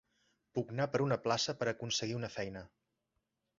[0.59, 2.67] Pugnar per una plaça, per aconseguir una feina.